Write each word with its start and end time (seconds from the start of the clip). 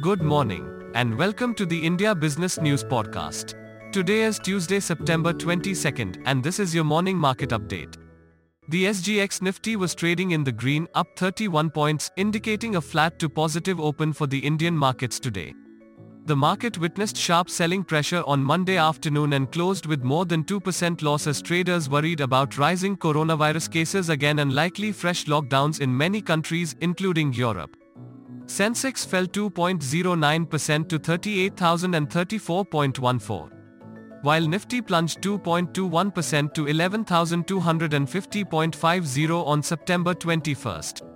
Good 0.00 0.22
morning, 0.22 0.90
and 0.94 1.16
welcome 1.16 1.54
to 1.54 1.64
the 1.64 1.78
India 1.78 2.14
Business 2.14 2.60
News 2.60 2.82
Podcast. 2.82 3.54
Today 3.92 4.22
is 4.22 4.38
Tuesday, 4.38 4.80
September 4.80 5.32
22nd, 5.32 6.22
and 6.26 6.42
this 6.42 6.58
is 6.58 6.74
your 6.74 6.84
morning 6.84 7.16
market 7.16 7.50
update. 7.50 7.96
The 8.68 8.86
SGX 8.86 9.42
Nifty 9.42 9.76
was 9.76 9.94
trading 9.94 10.30
in 10.30 10.44
the 10.44 10.52
green, 10.52 10.88
up 10.94 11.08
31 11.16 11.70
points, 11.70 12.10
indicating 12.16 12.76
a 12.76 12.80
flat 12.80 13.18
to 13.18 13.28
positive 13.28 13.78
open 13.80 14.12
for 14.12 14.26
the 14.26 14.38
Indian 14.38 14.76
markets 14.76 15.20
today. 15.20 15.54
The 16.24 16.36
market 16.36 16.78
witnessed 16.78 17.16
sharp 17.16 17.50
selling 17.50 17.82
pressure 17.82 18.22
on 18.28 18.44
Monday 18.44 18.76
afternoon 18.76 19.32
and 19.32 19.50
closed 19.50 19.86
with 19.86 20.04
more 20.04 20.24
than 20.24 20.44
2% 20.44 21.02
loss 21.02 21.26
as 21.26 21.42
traders 21.42 21.90
worried 21.90 22.20
about 22.20 22.58
rising 22.58 22.96
coronavirus 22.96 23.72
cases 23.72 24.08
again 24.08 24.38
and 24.38 24.54
likely 24.54 24.92
fresh 24.92 25.24
lockdowns 25.24 25.80
in 25.80 25.96
many 25.96 26.22
countries, 26.22 26.76
including 26.80 27.32
Europe. 27.32 27.76
Sensex 28.46 29.04
fell 29.04 29.26
2.09% 29.26 30.88
to 30.88 31.00
38,034.14. 31.00 33.50
While 34.22 34.46
Nifty 34.46 34.80
plunged 34.80 35.20
2.21% 35.22 36.54
to 36.54 36.66
11,250.50 36.66 39.46
on 39.46 39.60
September 39.60 40.14
21st. 40.14 41.11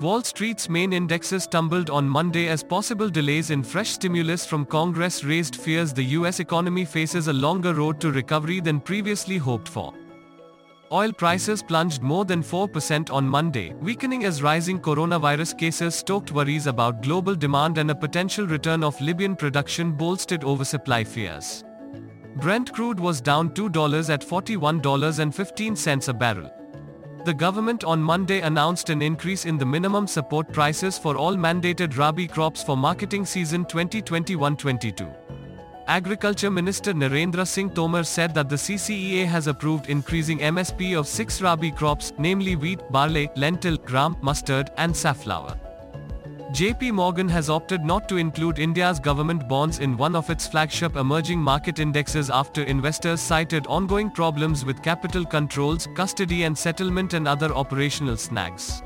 Wall 0.00 0.22
Street's 0.22 0.66
main 0.70 0.94
indexes 0.94 1.46
tumbled 1.46 1.90
on 1.90 2.08
Monday 2.08 2.48
as 2.48 2.62
possible 2.62 3.10
delays 3.10 3.50
in 3.50 3.62
fresh 3.62 3.90
stimulus 3.90 4.46
from 4.46 4.64
Congress 4.64 5.24
raised 5.24 5.56
fears 5.56 5.92
the 5.92 6.04
US 6.16 6.40
economy 6.40 6.86
faces 6.86 7.28
a 7.28 7.32
longer 7.34 7.74
road 7.74 8.00
to 8.00 8.10
recovery 8.10 8.60
than 8.60 8.80
previously 8.80 9.36
hoped 9.36 9.68
for. 9.68 9.92
Oil 10.90 11.12
prices 11.12 11.62
plunged 11.62 12.00
more 12.00 12.24
than 12.24 12.42
4% 12.42 13.12
on 13.12 13.28
Monday, 13.28 13.74
weakening 13.74 14.24
as 14.24 14.42
rising 14.42 14.80
coronavirus 14.80 15.58
cases 15.58 15.96
stoked 15.96 16.32
worries 16.32 16.66
about 16.66 17.02
global 17.02 17.34
demand 17.34 17.76
and 17.76 17.90
a 17.90 17.94
potential 17.94 18.46
return 18.46 18.82
of 18.82 18.98
Libyan 19.02 19.36
production 19.36 19.92
bolstered 19.92 20.44
oversupply 20.44 21.04
fears. 21.04 21.62
Brent 22.36 22.72
crude 22.72 22.98
was 22.98 23.20
down 23.20 23.50
$2 23.50 24.08
at 24.08 24.22
$41.15 24.22 26.08
a 26.08 26.12
barrel. 26.14 26.59
The 27.22 27.34
government 27.34 27.84
on 27.84 28.02
Monday 28.02 28.40
announced 28.40 28.88
an 28.88 29.02
increase 29.02 29.44
in 29.44 29.58
the 29.58 29.66
minimum 29.66 30.06
support 30.06 30.50
prices 30.50 30.96
for 30.96 31.18
all 31.18 31.36
mandated 31.36 31.98
Rabi 31.98 32.26
crops 32.26 32.62
for 32.62 32.78
marketing 32.78 33.26
season 33.26 33.66
2021-22. 33.66 35.14
Agriculture 35.86 36.50
Minister 36.50 36.94
Narendra 36.94 37.46
Singh 37.46 37.70
Tomar 37.70 38.04
said 38.04 38.32
that 38.32 38.48
the 38.48 38.56
CCEA 38.56 39.26
has 39.26 39.48
approved 39.48 39.90
increasing 39.90 40.38
MSP 40.38 40.98
of 40.98 41.06
six 41.06 41.42
Rabi 41.42 41.70
crops, 41.70 42.14
namely 42.16 42.56
wheat, 42.56 42.80
barley, 42.90 43.28
lentil, 43.36 43.76
gram, 43.76 44.16
mustard, 44.22 44.70
and 44.78 44.96
safflower. 44.96 45.58
JP 46.52 46.94
Morgan 46.94 47.28
has 47.28 47.48
opted 47.48 47.84
not 47.84 48.08
to 48.08 48.16
include 48.16 48.58
India's 48.58 48.98
government 48.98 49.46
bonds 49.46 49.78
in 49.78 49.96
one 49.96 50.16
of 50.16 50.28
its 50.30 50.48
flagship 50.48 50.96
emerging 50.96 51.38
market 51.38 51.78
indexes 51.78 52.28
after 52.28 52.64
investors 52.64 53.20
cited 53.20 53.68
ongoing 53.68 54.10
problems 54.10 54.64
with 54.64 54.82
capital 54.82 55.24
controls, 55.24 55.86
custody 55.94 56.42
and 56.42 56.58
settlement 56.58 57.14
and 57.14 57.28
other 57.28 57.54
operational 57.54 58.16
snags. 58.16 58.82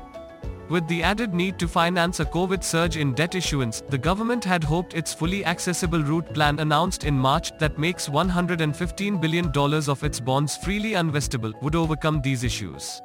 With 0.69 0.87
the 0.87 1.01
added 1.01 1.33
need 1.33 1.57
to 1.57 1.67
finance 1.67 2.19
a 2.19 2.25
COVID 2.25 2.63
surge 2.63 2.97
in 2.97 3.13
debt 3.13 3.33
issuance, 3.33 3.81
the 3.81 3.97
government 3.97 4.43
had 4.43 4.63
hoped 4.63 4.93
its 4.93 5.11
fully 5.11 5.43
accessible 5.43 6.03
route 6.03 6.31
plan 6.35 6.59
announced 6.59 7.03
in 7.03 7.17
March 7.17 7.51
that 7.57 7.79
makes 7.79 8.07
$115 8.07 9.19
billion 9.19 9.51
of 9.89 10.03
its 10.03 10.19
bonds 10.19 10.55
freely 10.55 10.91
investable 10.91 11.59
would 11.63 11.73
overcome 11.75 12.21
these 12.21 12.43
issues. 12.43 13.01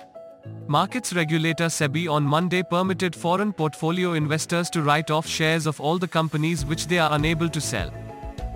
Markets 0.67 1.13
regulator 1.13 1.67
SEBI 1.67 2.09
on 2.09 2.23
Monday 2.23 2.63
permitted 2.63 3.15
foreign 3.15 3.53
portfolio 3.53 4.13
investors 4.13 4.71
to 4.71 4.83
write 4.83 5.11
off 5.11 5.27
shares 5.27 5.67
of 5.67 5.81
all 5.81 5.99
the 5.99 6.07
companies 6.07 6.65
which 6.65 6.87
they 6.87 6.99
are 6.99 7.13
unable 7.13 7.49
to 7.49 7.61
sell. 7.61 7.93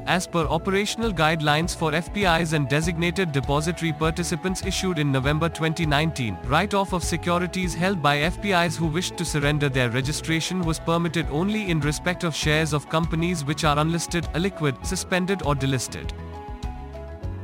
As 0.06 0.26
per 0.26 0.40
operational 0.40 1.12
guidelines 1.12 1.74
for 1.74 1.92
FPIs 1.92 2.52
and 2.52 2.68
designated 2.68 3.32
depository 3.32 3.92
participants 3.92 4.62
issued 4.64 4.98
in 4.98 5.10
November 5.10 5.48
2019, 5.48 6.36
write-off 6.44 6.92
of 6.92 7.02
securities 7.02 7.74
held 7.74 8.02
by 8.02 8.18
FPIs 8.18 8.76
who 8.76 8.86
wished 8.86 9.16
to 9.16 9.24
surrender 9.24 9.70
their 9.70 9.88
registration 9.90 10.60
was 10.60 10.78
permitted 10.78 11.26
only 11.30 11.70
in 11.70 11.80
respect 11.80 12.22
of 12.22 12.34
shares 12.34 12.74
of 12.74 12.88
companies 12.90 13.46
which 13.46 13.64
are 13.64 13.78
unlisted, 13.78 14.24
illiquid, 14.34 14.84
suspended 14.84 15.42
or 15.42 15.54
delisted. 15.54 16.12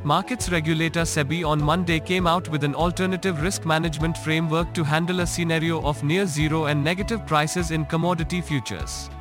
Markets 0.03 0.49
regulator 0.49 1.01
SEBI 1.01 1.45
on 1.45 1.61
Monday 1.61 1.99
came 1.99 2.25
out 2.25 2.49
with 2.49 2.63
an 2.63 2.73
alternative 2.73 3.39
risk 3.43 3.65
management 3.67 4.17
framework 4.17 4.73
to 4.73 4.83
handle 4.83 5.19
a 5.19 5.27
scenario 5.27 5.79
of 5.83 6.03
near 6.03 6.25
zero 6.25 6.65
and 6.65 6.83
negative 6.83 7.23
prices 7.27 7.69
in 7.69 7.85
commodity 7.85 8.41
futures. 8.41 9.11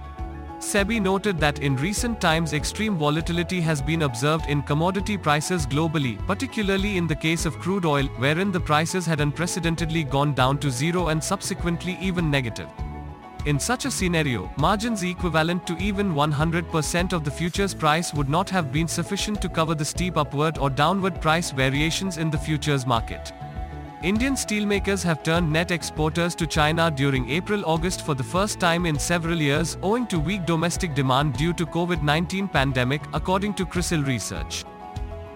SEBI 0.58 0.98
noted 0.98 1.38
that 1.38 1.58
in 1.58 1.76
recent 1.76 2.18
times 2.18 2.54
extreme 2.54 2.96
volatility 2.96 3.60
has 3.60 3.82
been 3.82 4.02
observed 4.02 4.46
in 4.46 4.62
commodity 4.62 5.18
prices 5.18 5.66
globally, 5.66 6.16
particularly 6.26 6.96
in 6.96 7.06
the 7.06 7.14
case 7.14 7.44
of 7.44 7.58
crude 7.58 7.84
oil, 7.84 8.06
wherein 8.16 8.50
the 8.50 8.60
prices 8.60 9.04
had 9.04 9.20
unprecedentedly 9.20 10.02
gone 10.02 10.32
down 10.32 10.56
to 10.56 10.70
zero 10.70 11.08
and 11.08 11.22
subsequently 11.22 11.98
even 12.00 12.30
negative. 12.30 12.68
In 13.46 13.58
such 13.58 13.86
a 13.86 13.90
scenario, 13.90 14.52
margins 14.58 15.02
equivalent 15.02 15.66
to 15.66 15.76
even 15.78 16.12
100% 16.12 17.14
of 17.14 17.24
the 17.24 17.30
futures 17.30 17.72
price 17.72 18.12
would 18.12 18.28
not 18.28 18.50
have 18.50 18.70
been 18.70 18.86
sufficient 18.86 19.40
to 19.40 19.48
cover 19.48 19.74
the 19.74 19.84
steep 19.84 20.18
upward 20.18 20.58
or 20.58 20.68
downward 20.68 21.22
price 21.22 21.50
variations 21.50 22.18
in 22.18 22.30
the 22.30 22.36
futures 22.36 22.86
market. 22.86 23.32
Indian 24.02 24.34
steelmakers 24.34 25.02
have 25.02 25.22
turned 25.22 25.50
net 25.50 25.70
exporters 25.70 26.34
to 26.34 26.46
China 26.46 26.90
during 26.90 27.30
April-August 27.30 28.04
for 28.04 28.14
the 28.14 28.22
first 28.22 28.60
time 28.60 28.84
in 28.84 28.98
several 28.98 29.40
years 29.40 29.78
owing 29.82 30.06
to 30.08 30.18
weak 30.18 30.44
domestic 30.44 30.94
demand 30.94 31.34
due 31.34 31.54
to 31.54 31.64
COVID-19 31.64 32.52
pandemic, 32.52 33.00
according 33.14 33.54
to 33.54 33.64
CRISIL 33.64 34.02
research. 34.02 34.64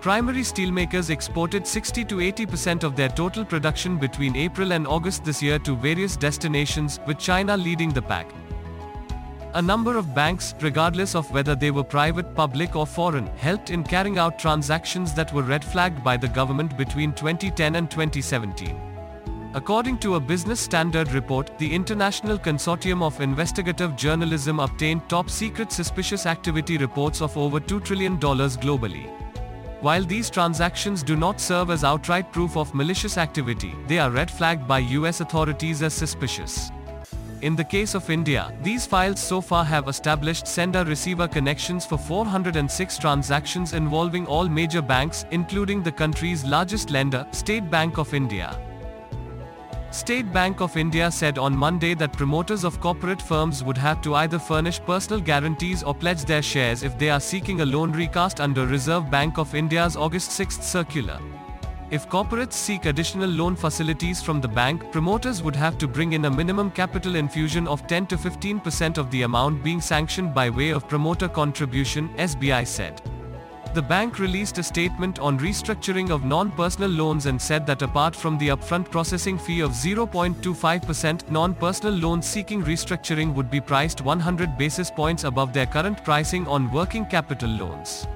Primary 0.05 0.43
steelmakers 0.43 1.09
exported 1.09 1.67
60 1.67 2.05
to 2.05 2.17
80% 2.17 2.85
of 2.85 2.95
their 2.95 3.09
total 3.09 3.43
production 3.43 3.97
between 3.97 4.37
April 4.37 4.75
and 4.75 4.87
August 4.87 5.25
this 5.25 5.43
year 5.43 5.59
to 5.61 5.75
various 5.75 6.15
destinations, 6.15 7.01
with 7.07 7.17
China 7.19 7.57
leading 7.57 7.89
the 7.89 8.03
pack. 8.03 8.31
A 9.55 9.63
number 9.63 9.97
of 9.97 10.15
banks, 10.15 10.55
regardless 10.61 11.15
of 11.15 11.33
whether 11.33 11.55
they 11.55 11.71
were 11.71 11.83
private, 11.83 12.35
public 12.35 12.77
or 12.77 12.87
foreign, 12.87 13.29
helped 13.39 13.71
in 13.71 13.83
carrying 13.83 14.19
out 14.19 14.39
transactions 14.39 15.15
that 15.15 15.33
were 15.33 15.43
red 15.43 15.65
flagged 15.65 16.05
by 16.05 16.19
the 16.19 16.29
government 16.29 16.77
between 16.77 17.15
2010 17.15 17.77
and 17.77 17.91
2017. 17.91 18.79
According 19.55 19.97
to 20.01 20.17
a 20.17 20.21
Business 20.21 20.61
Standard 20.61 21.13
report, 21.13 21.59
the 21.59 21.75
International 21.75 22.37
Consortium 22.37 23.03
of 23.03 23.23
Investigative 23.23 23.97
Journalism 23.97 24.61
obtained 24.61 25.09
top 25.09 25.31
secret 25.31 25.73
suspicious 25.73 26.27
activity 26.27 26.77
reports 26.77 27.23
of 27.23 27.35
over 27.39 27.59
$2 27.59 27.83
trillion 27.83 28.19
globally. 28.19 29.24
While 29.85 30.05
these 30.05 30.31
transactions 30.31 31.03
do 31.03 31.15
not 31.15 31.39
serve 31.39 31.69
as 31.69 31.85
outright 31.85 32.33
proof 32.33 32.57
of 32.57 32.75
malicious 32.75 33.19
activity, 33.19 33.75
they 33.87 33.99
are 33.99 34.11
red 34.11 34.31
flagged 34.31 34.67
by 34.67 34.79
US 34.79 35.21
authorities 35.21 35.83
as 35.83 35.93
suspicious. 35.93 36.71
In 37.43 37.55
the 37.55 37.65
case 37.65 37.95
of 37.95 38.09
India, 38.09 38.51
these 38.63 38.87
files 38.87 39.21
so 39.21 39.43
far 39.43 39.63
have 39.63 39.87
established 39.87 40.47
sender-receiver 40.47 41.29
connections 41.29 41.85
for 41.85 41.99
406 41.99 42.97
transactions 42.97 43.75
involving 43.75 44.27
all 44.27 44.49
major 44.49 44.81
banks, 44.81 45.27
including 45.33 45.83
the 45.83 45.93
country's 45.93 46.47
largest 46.47 46.89
lender, 46.89 47.27
State 47.33 47.71
Bank 47.71 47.99
of 47.99 48.15
India. 48.15 48.59
State 49.95 50.33
Bank 50.33 50.61
of 50.61 50.77
India 50.77 51.09
said 51.09 51.39
on 51.39 51.57
Monday 51.57 51.95
that 51.95 52.13
promoters 52.13 52.65
of 52.65 52.81
corporate 52.81 53.23
firms 53.23 53.63
would 53.63 53.79
have 53.79 54.03
to 54.03 54.17
either 54.17 54.41
furnish 54.41 54.81
personal 54.81 55.21
guarantees 55.21 55.85
or 55.85 55.95
pledge 55.95 56.25
their 56.25 56.43
shares 56.43 56.83
if 56.83 56.99
they 56.99 57.11
are 57.11 57.21
seeking 57.21 57.61
a 57.61 57.65
loan 57.65 57.93
recast 57.93 58.41
under 58.41 58.67
Reserve 58.67 59.09
Bank 59.09 59.39
of 59.39 59.55
India's 59.55 59.97
August 59.97 60.33
6 60.33 60.61
circular. 60.63 61.21
If 61.93 62.09
corporates 62.09 62.55
seek 62.55 62.87
additional 62.87 63.31
loan 63.31 63.55
facilities 63.55 64.21
from 64.21 64.41
the 64.41 64.49
bank, 64.49 64.91
promoters 64.91 65.45
would 65.45 65.55
have 65.55 65.79
to 65.79 65.87
bring 65.87 66.15
in 66.15 66.25
a 66.25 66.31
minimum 66.31 66.73
capital 66.73 67.15
infusion 67.15 67.69
of 67.69 67.87
10 67.87 68.09
to 68.09 68.17
15% 68.17 68.99
of 68.99 69.09
the 69.13 69.23
amount 69.23 69.63
being 69.63 69.81
sanctioned 69.81 70.35
by 70.35 70.51
way 70.51 70.71
of 70.71 70.89
promoter 70.89 71.29
contribution, 71.29 72.09
SBI 72.17 72.67
said. 72.67 73.01
The 73.75 73.83
bank 73.83 74.21
released 74.21 74.59
a 74.59 74.63
statement 74.63 75.19
on 75.19 75.37
restructuring 75.37 76.11
of 76.11 76.25
non-personal 76.25 76.89
loans 76.89 77.27
and 77.27 77.43
said 77.43 77.67
that 77.67 77.83
apart 77.83 78.15
from 78.15 78.39
the 78.39 78.51
upfront 78.51 78.89
processing 78.89 79.37
fee 79.37 79.63
of 79.63 79.73
0.25%, 79.73 81.29
non-personal 81.29 81.93
loans 81.93 82.25
seeking 82.25 82.63
restructuring 82.63 83.35
would 83.35 83.51
be 83.51 83.61
priced 83.61 84.01
100 84.01 84.57
basis 84.57 84.93
points 84.93 85.25
above 85.25 85.53
their 85.53 85.67
current 85.67 86.05
pricing 86.05 86.47
on 86.47 86.71
working 86.71 87.05
capital 87.05 87.51
loans. 87.51 88.07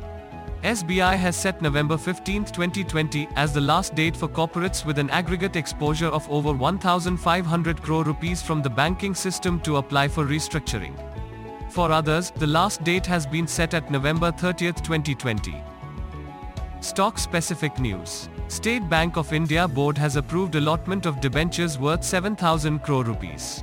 SBI 0.63 1.17
has 1.17 1.35
set 1.35 1.61
November 1.61 1.97
15, 1.97 2.45
2020 2.45 3.27
as 3.35 3.53
the 3.53 3.61
last 3.61 3.97
date 3.97 4.17
for 4.17 4.29
corporates 4.29 4.85
with 4.85 4.97
an 5.01 5.11
aggregate 5.11 5.57
exposure 5.57 6.07
of 6.07 6.31
over 6.31 6.53
1500 6.53 7.83
crore 7.83 8.05
rupees 8.05 8.41
from 8.41 8.63
the 8.63 8.71
banking 8.71 9.13
system 9.13 9.59
to 9.63 9.79
apply 9.79 10.07
for 10.07 10.25
restructuring. 10.25 11.08
For 11.79 11.93
others, 11.93 12.33
the 12.33 12.47
last 12.49 12.83
date 12.83 13.07
has 13.07 13.25
been 13.25 13.47
set 13.47 13.73
at 13.73 13.89
November 13.89 14.33
30, 14.33 14.73
2020. 14.73 15.63
Stock 16.81 17.17
specific 17.21 17.79
news. 17.79 18.29
State 18.49 18.89
Bank 18.89 19.17
of 19.17 19.33
India 19.33 19.69
board 19.69 19.97
has 19.97 20.17
approved 20.17 20.57
allotment 20.57 21.07
of 21.07 21.21
debentures 21.21 21.79
worth 21.79 22.03
7000 22.03 22.81
crore 22.81 23.05
rupees. 23.05 23.63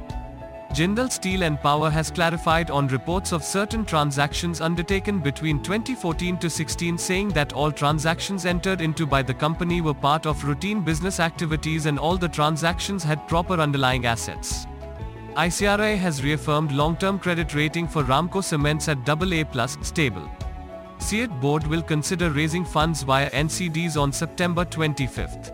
Jindal 0.70 1.12
Steel 1.12 1.44
and 1.44 1.60
Power 1.60 1.90
has 1.90 2.10
clarified 2.10 2.72
on 2.72 2.88
reports 2.88 3.34
of 3.34 3.44
certain 3.44 3.84
transactions 3.84 4.62
undertaken 4.62 5.20
between 5.20 5.62
2014 5.62 6.38
to 6.38 6.50
16 6.50 6.98
saying 6.98 7.28
that 7.32 7.52
all 7.52 7.70
transactions 7.70 8.46
entered 8.46 8.80
into 8.80 9.06
by 9.06 9.22
the 9.24 9.34
company 9.34 9.82
were 9.82 9.94
part 9.94 10.26
of 10.26 10.46
routine 10.46 10.82
business 10.82 11.20
activities 11.20 11.86
and 11.86 12.00
all 12.00 12.16
the 12.16 12.30
transactions 12.30 13.04
had 13.04 13.28
proper 13.28 13.56
underlying 13.56 14.06
assets. 14.06 14.68
ICRA 15.36 15.98
has 15.98 16.24
reaffirmed 16.24 16.72
long-term 16.72 17.20
credit 17.20 17.54
rating 17.54 17.90
for 17.90 18.04
Ramco 18.04 18.42
Cements 18.42 18.88
at 18.88 19.10
AA+, 19.10 19.66
stable. 19.84 20.32
CEAT 21.00 21.30
board 21.42 21.68
will 21.68 21.82
consider 21.82 22.30
raising 22.30 22.64
funds 22.64 23.04
via 23.04 23.30
NCDs 23.32 23.98
on 24.02 24.14
September 24.14 24.64
25. 24.64 25.52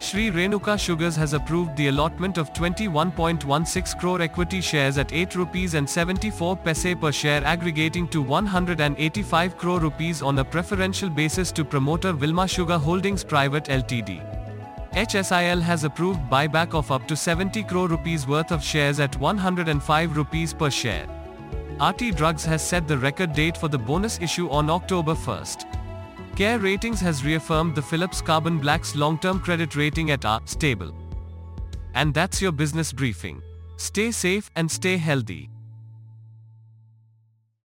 Sri 0.00 0.32
Renuka 0.32 0.76
Sugars 0.76 1.14
has 1.14 1.32
approved 1.32 1.76
the 1.76 1.86
allotment 1.86 2.38
of 2.38 2.52
21.16 2.54 4.00
crore 4.00 4.20
equity 4.20 4.60
shares 4.60 4.98
at 4.98 5.12
8 5.12 5.36
rupees 5.36 5.74
and 5.74 5.88
74 5.88 6.56
paise 6.56 6.96
per 7.00 7.12
share 7.12 7.44
aggregating 7.44 8.08
to 8.08 8.20
185 8.20 9.56
crore 9.56 9.78
rupees 9.78 10.22
on 10.22 10.40
a 10.40 10.44
preferential 10.44 11.08
basis 11.08 11.52
to 11.52 11.64
promoter 11.64 12.12
Wilmar 12.12 12.50
Sugar 12.50 12.78
Holdings 12.78 13.22
Private 13.22 13.66
Ltd. 13.66 14.33
HSIL 14.94 15.60
has 15.60 15.82
approved 15.82 16.20
buyback 16.30 16.72
of 16.72 16.92
up 16.92 17.08
to 17.08 17.16
70 17.16 17.64
crore 17.64 17.88
rupees 17.88 18.28
worth 18.28 18.52
of 18.52 18.62
shares 18.62 19.00
at 19.00 19.18
105 19.18 20.16
rupees 20.16 20.54
per 20.54 20.70
share. 20.70 21.08
Aarti 21.78 22.14
Drugs 22.14 22.44
has 22.44 22.64
set 22.64 22.86
the 22.86 22.96
record 22.96 23.32
date 23.32 23.56
for 23.56 23.66
the 23.66 23.76
bonus 23.76 24.20
issue 24.20 24.48
on 24.50 24.70
October 24.70 25.14
1st. 25.14 25.64
CARE 26.36 26.60
Ratings 26.60 27.00
has 27.00 27.24
reaffirmed 27.24 27.74
the 27.74 27.82
Phillips 27.82 28.20
Carbon 28.20 28.60
Black's 28.60 28.94
long-term 28.94 29.40
credit 29.40 29.74
rating 29.74 30.12
at 30.12 30.24
A 30.24 30.40
stable. 30.44 30.94
And 31.94 32.14
that's 32.14 32.40
your 32.40 32.52
business 32.52 32.92
briefing. 32.92 33.42
Stay 33.76 34.12
safe 34.12 34.48
and 34.54 34.70
stay 34.70 34.96
healthy. 34.96 35.50